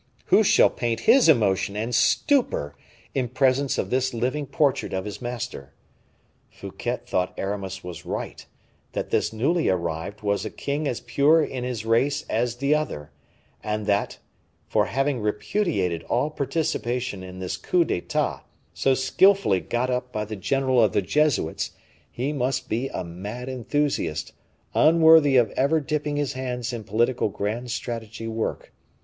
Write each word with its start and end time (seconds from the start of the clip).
who 0.29 0.41
shall 0.41 0.67
paint 0.71 1.01
his 1.01 1.29
emotion 1.29 1.75
and 1.75 1.93
stupor 1.93 2.75
in 3.13 3.29
presence 3.29 3.77
of 3.77 3.91
this 3.91 4.15
living 4.15 4.47
portrait 4.47 4.93
of 4.93 5.05
his 5.05 5.21
master! 5.21 5.75
Fouquet 6.49 6.97
thought 7.05 7.35
Aramis 7.37 7.83
was 7.83 8.03
right, 8.03 8.43
that 8.93 9.11
this 9.11 9.31
newly 9.31 9.69
arrived 9.69 10.21
was 10.23 10.43
a 10.43 10.49
king 10.49 10.87
as 10.87 11.01
pure 11.01 11.43
in 11.43 11.63
his 11.63 11.85
race 11.85 12.25
as 12.31 12.55
the 12.55 12.73
other, 12.73 13.11
and 13.63 13.85
that, 13.85 14.17
for 14.67 14.85
having 14.87 15.19
repudiated 15.19 16.01
all 16.09 16.31
participation 16.31 17.21
in 17.21 17.37
this 17.37 17.55
coup 17.55 17.85
d'etat, 17.85 18.43
so 18.73 18.95
skillfully 18.95 19.59
got 19.59 19.91
up 19.91 20.11
by 20.11 20.25
the 20.25 20.35
General 20.35 20.83
of 20.83 20.93
the 20.93 21.03
Jesuits, 21.03 21.73
he 22.09 22.33
must 22.33 22.67
be 22.67 22.89
a 22.89 23.03
mad 23.03 23.47
enthusiast, 23.47 24.33
unworthy 24.73 25.35
of 25.37 25.51
ever 25.51 25.79
dipping 25.79 26.15
his 26.17 26.33
hands 26.33 26.73
in 26.73 26.83
political 26.85 27.29
grand 27.29 27.69
strategy 27.69 28.27
work. 28.27 28.73